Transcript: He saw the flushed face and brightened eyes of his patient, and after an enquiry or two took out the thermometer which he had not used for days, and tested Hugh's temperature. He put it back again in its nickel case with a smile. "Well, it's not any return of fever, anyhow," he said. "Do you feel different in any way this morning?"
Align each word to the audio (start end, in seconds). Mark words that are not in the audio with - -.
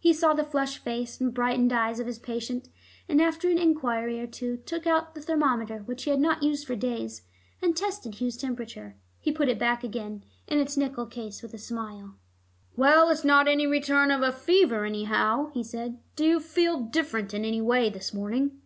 He 0.00 0.12
saw 0.12 0.34
the 0.34 0.42
flushed 0.42 0.78
face 0.78 1.20
and 1.20 1.32
brightened 1.32 1.72
eyes 1.72 2.00
of 2.00 2.08
his 2.08 2.18
patient, 2.18 2.68
and 3.08 3.22
after 3.22 3.48
an 3.48 3.56
enquiry 3.56 4.18
or 4.18 4.26
two 4.26 4.56
took 4.56 4.84
out 4.84 5.14
the 5.14 5.20
thermometer 5.20 5.84
which 5.84 6.02
he 6.02 6.10
had 6.10 6.18
not 6.18 6.42
used 6.42 6.66
for 6.66 6.74
days, 6.74 7.22
and 7.62 7.76
tested 7.76 8.16
Hugh's 8.20 8.36
temperature. 8.36 8.96
He 9.20 9.30
put 9.30 9.48
it 9.48 9.60
back 9.60 9.84
again 9.84 10.24
in 10.48 10.58
its 10.58 10.76
nickel 10.76 11.06
case 11.06 11.40
with 11.40 11.54
a 11.54 11.58
smile. 11.58 12.16
"Well, 12.74 13.10
it's 13.10 13.22
not 13.24 13.46
any 13.46 13.64
return 13.68 14.10
of 14.10 14.36
fever, 14.36 14.84
anyhow," 14.84 15.52
he 15.54 15.62
said. 15.62 16.00
"Do 16.16 16.24
you 16.26 16.40
feel 16.40 16.80
different 16.80 17.32
in 17.32 17.44
any 17.44 17.60
way 17.60 17.90
this 17.90 18.12
morning?" 18.12 18.60